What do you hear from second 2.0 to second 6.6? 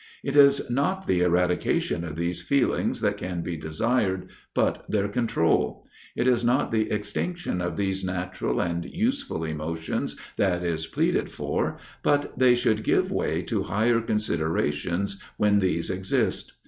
of these feelings that can be desired, but their control: it is